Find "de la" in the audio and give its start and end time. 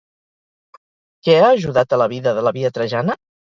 2.41-2.57